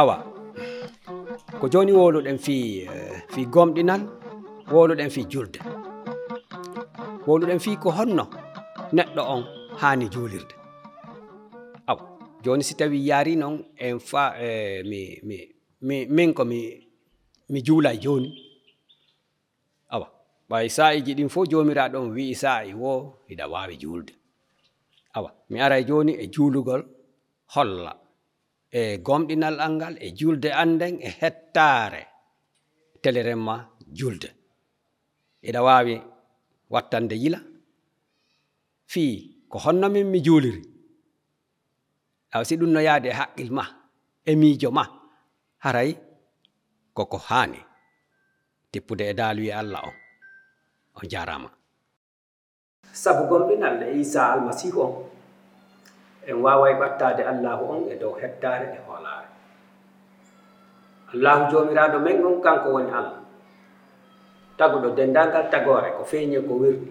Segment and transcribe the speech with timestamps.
[0.00, 0.16] awa.
[1.60, 4.02] Ko joni woluɗen fi eh, fi gomɗinal
[4.72, 5.58] woluɗen fi julde.
[7.26, 8.24] Woluɗen fi ko honno
[8.92, 9.42] neɗɗo on
[9.80, 10.54] hani julirde
[11.86, 12.02] awa
[12.44, 15.36] joni si tawi yaari noon en fa e, mi, mi,
[15.80, 16.58] mi min ko mi
[17.52, 18.30] mi juulay joni
[19.94, 20.06] awa
[20.50, 22.92] ɓay sa'iji ɗin fof jomiraɗo on wi'i sa'i wo
[23.28, 24.12] hiɗa wawi julde
[25.16, 26.82] awa mi ara joni e juulugol
[27.54, 28.05] holla.
[28.70, 32.02] e gomɗinal al ngal e julde an e hettaare
[33.02, 33.56] teleren ma
[33.98, 34.28] julde.
[35.48, 35.94] Eɗa waawi
[36.72, 37.40] wattande yila
[38.92, 39.12] fii
[39.50, 40.62] ko honno min mi juuliri.
[42.34, 43.64] Aw si ɗum no yaade e haqqil ma
[44.26, 44.84] e miijo ma
[45.64, 45.90] haray
[46.96, 47.60] koko haani
[48.72, 49.94] tippude e daaluye allah on
[50.98, 51.50] on jaarama
[53.02, 54.92] sabu gomɗinal e isa almasihu on
[56.26, 59.28] en waaway ɓattaade allahu on e dow hettaare e hoolaare.
[61.14, 63.20] Allahu joomiraaɗo men on kanko woni allah.
[64.58, 66.90] Taguɗo denndaangal tagoore ko feeñe ko wirɗi.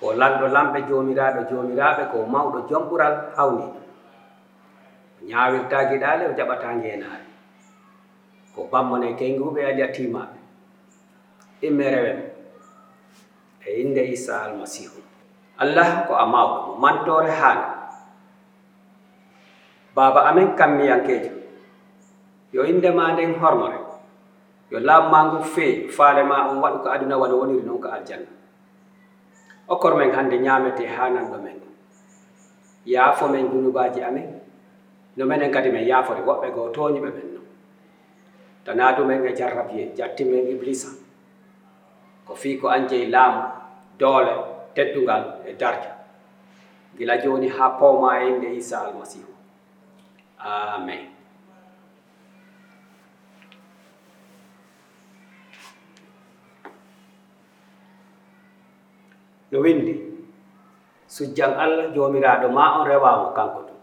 [0.00, 3.66] Ko lanɗo lamɓe joomiraaɗo joomiraaɓe ko mawɗo jomɓural hawni.
[5.28, 7.26] Ñaawirtaa giɗaale o jaɓataa ngeenaare.
[8.54, 10.40] Ko bammone kenguuɓe alyatimaaɓe
[11.62, 12.20] imme rewen
[13.66, 14.96] e innde isa almasihu
[15.60, 17.79] allah ko a mawɗo mo mantore haala
[19.94, 21.40] baaba amen kammiyankeejo
[22.52, 23.78] yo innde ma nden hormore.
[24.70, 27.88] Yo laamu ma ngu feeƴi faale ma on waɗu ko aduna wano woniri noon ko
[27.88, 28.30] aljanna.
[29.68, 31.58] Okkor men hannde ñaamete haananɗo men.
[32.86, 34.40] Yaafo men dunubaaji amen.
[35.16, 37.40] No menen kadi men yaafore woɓɓe goo tooñuɓe men no
[38.64, 40.88] tanaa men e jarrabiye jatti men iblisa.
[42.26, 43.42] Ko fii ko anjeyi laamu
[43.98, 44.34] doole
[44.74, 45.90] teddungal e darja.
[46.96, 49.29] Gila jooni haa pawma e inde isa almasihu
[50.40, 51.04] amen.
[59.50, 59.94] No windi
[61.10, 63.78] sujjan allah jomiraɗo ma on rewamo kanko ɗum.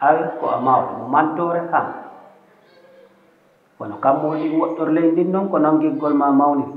[0.00, 1.86] Al ko a mawɗo mo mantore han
[3.78, 6.74] kono kam moɗi woɗɗor ley ndin noon ko noon giggol ma mawniri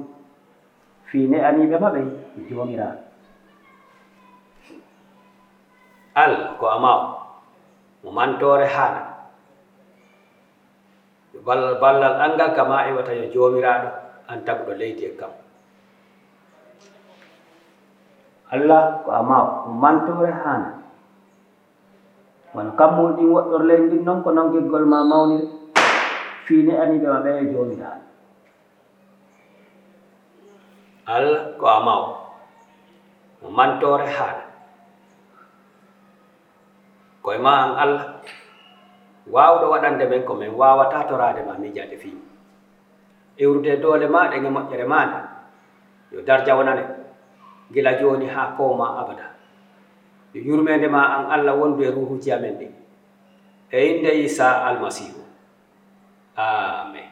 [1.10, 2.00] fiine aniɓe maɓe
[2.50, 3.13] jomiraɗo
[6.14, 7.10] al ko a mawɗo
[8.04, 9.02] mo mantore hana
[11.42, 13.90] ballal ballal angal kama iwata yo jomiraɗo
[14.30, 15.34] an taguɗo leydi kam
[18.54, 20.70] allah ko a maw mo mantore hana
[22.54, 25.48] wono kammuɗi ɗin woɗɗor ley ndin noon ko noon giggol ma mawnire
[26.46, 28.06] fiine aniɓe maɓe e jomiraɗo
[31.10, 32.02] allah ko a maw
[33.42, 34.43] mo mantore hana
[37.34, 38.06] koye ma an allah.
[39.26, 42.18] Waawɗo waɗande men ko min wawata torade ma miijade fii
[43.38, 45.20] iwrude doole maɗe e moƴƴere maɗe
[46.12, 46.84] yo darja wonane.
[47.74, 49.32] Gila joni ha powma abada.
[50.34, 52.68] Yo yurmede ma an allah wondu e ruhuji amen ɗi
[53.72, 55.24] e inde isa almasihu.
[56.36, 57.10] Amen.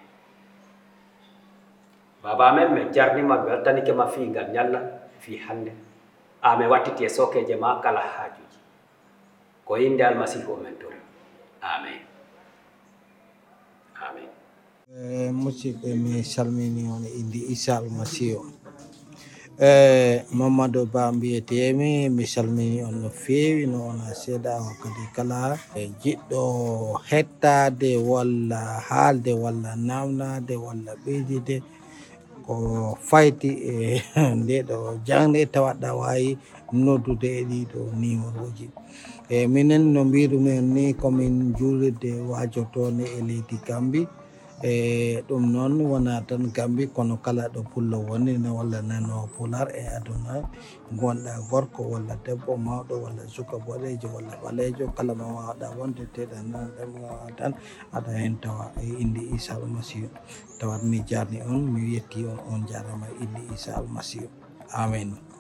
[2.22, 4.80] Baba amen min jarnima mi weltanike ma fii ngal ñalla
[5.20, 5.72] fii hannde
[6.42, 8.51] amin wattiti e sokeje ma kala hajuji
[9.72, 10.82] ወይ እንደ አልማሲሁ መንዶ
[11.74, 12.00] አሜን
[15.44, 18.40] mi salmini የሚሳልሚኒ ሆነ እንዲ ኢሳ አልማሲሁ
[20.40, 25.40] mamadou ba mbiyetemi mi salmini on no feewi no wona seeɗa wakkati kala
[26.02, 26.42] jiɗɗo
[27.10, 31.56] hettade walla haalde walla namnade walla ɓeydide
[32.46, 32.54] ko
[33.10, 33.76] fayti e
[34.40, 34.78] nde ɗo
[35.08, 36.30] jangde tawa aɗa wawi
[36.84, 38.66] noddude e ɗiɗo numéroji
[39.32, 44.02] e minen no mbirumen ni komin juulirde wajotone e leydi gambi.
[44.62, 49.68] E ɗum noon wona tan gambi kono kala ɗo pullo woni ne walla nano pular
[49.72, 50.34] e aduna.
[51.00, 56.38] Gonɗa gorko walla debbo mawɗo walla suka boɗejo walla ɓalejo kala mo wawɗa wonde teɗa
[56.52, 57.54] nanɗemoa tan
[57.96, 60.10] aɗa hen tawa e inde isa almasihu
[60.60, 64.28] tawat mi jarni on mi yetti on on jarama inde isa almasihu
[64.76, 65.31] amin